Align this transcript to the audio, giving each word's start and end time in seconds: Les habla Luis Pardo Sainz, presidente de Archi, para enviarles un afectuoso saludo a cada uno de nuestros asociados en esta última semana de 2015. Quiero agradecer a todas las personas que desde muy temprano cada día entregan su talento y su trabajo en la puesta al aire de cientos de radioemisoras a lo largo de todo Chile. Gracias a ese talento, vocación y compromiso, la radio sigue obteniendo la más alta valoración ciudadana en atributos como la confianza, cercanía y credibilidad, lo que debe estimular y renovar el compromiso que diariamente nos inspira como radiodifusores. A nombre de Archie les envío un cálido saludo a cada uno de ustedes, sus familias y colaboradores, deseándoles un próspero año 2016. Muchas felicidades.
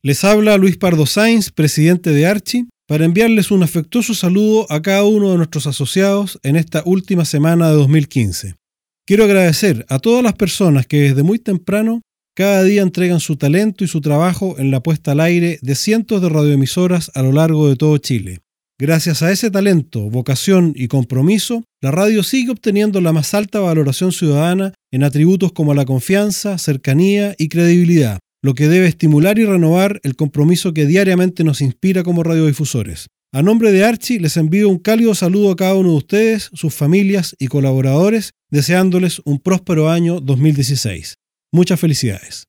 Les 0.00 0.22
habla 0.22 0.56
Luis 0.58 0.76
Pardo 0.76 1.06
Sainz, 1.06 1.50
presidente 1.50 2.10
de 2.10 2.24
Archi, 2.24 2.68
para 2.86 3.04
enviarles 3.04 3.50
un 3.50 3.64
afectuoso 3.64 4.14
saludo 4.14 4.70
a 4.70 4.80
cada 4.80 5.02
uno 5.02 5.32
de 5.32 5.38
nuestros 5.38 5.66
asociados 5.66 6.38
en 6.44 6.54
esta 6.54 6.84
última 6.86 7.24
semana 7.24 7.68
de 7.68 7.74
2015. 7.74 8.54
Quiero 9.04 9.24
agradecer 9.24 9.84
a 9.88 9.98
todas 9.98 10.22
las 10.22 10.34
personas 10.34 10.86
que 10.86 11.00
desde 11.00 11.24
muy 11.24 11.40
temprano 11.40 12.00
cada 12.36 12.62
día 12.62 12.82
entregan 12.82 13.18
su 13.18 13.34
talento 13.34 13.82
y 13.82 13.88
su 13.88 14.00
trabajo 14.00 14.54
en 14.58 14.70
la 14.70 14.84
puesta 14.84 15.12
al 15.12 15.20
aire 15.20 15.58
de 15.62 15.74
cientos 15.74 16.22
de 16.22 16.28
radioemisoras 16.28 17.10
a 17.16 17.22
lo 17.22 17.32
largo 17.32 17.68
de 17.68 17.74
todo 17.74 17.98
Chile. 17.98 18.38
Gracias 18.78 19.22
a 19.22 19.32
ese 19.32 19.50
talento, 19.50 20.08
vocación 20.10 20.74
y 20.76 20.86
compromiso, 20.86 21.64
la 21.82 21.90
radio 21.90 22.22
sigue 22.22 22.52
obteniendo 22.52 23.00
la 23.00 23.12
más 23.12 23.34
alta 23.34 23.58
valoración 23.58 24.12
ciudadana 24.12 24.74
en 24.92 25.02
atributos 25.02 25.50
como 25.50 25.74
la 25.74 25.84
confianza, 25.84 26.56
cercanía 26.56 27.34
y 27.36 27.48
credibilidad, 27.48 28.20
lo 28.42 28.54
que 28.54 28.68
debe 28.68 28.86
estimular 28.86 29.38
y 29.38 29.44
renovar 29.44 30.00
el 30.02 30.16
compromiso 30.16 30.72
que 30.72 30.86
diariamente 30.86 31.44
nos 31.44 31.60
inspira 31.60 32.02
como 32.02 32.22
radiodifusores. 32.22 33.08
A 33.32 33.42
nombre 33.42 33.72
de 33.72 33.84
Archie 33.84 34.20
les 34.20 34.36
envío 34.36 34.68
un 34.68 34.78
cálido 34.78 35.14
saludo 35.14 35.50
a 35.50 35.56
cada 35.56 35.74
uno 35.74 35.90
de 35.90 35.96
ustedes, 35.96 36.50
sus 36.54 36.74
familias 36.74 37.36
y 37.38 37.48
colaboradores, 37.48 38.32
deseándoles 38.50 39.20
un 39.24 39.38
próspero 39.38 39.90
año 39.90 40.20
2016. 40.20 41.16
Muchas 41.52 41.78
felicidades. 41.78 42.44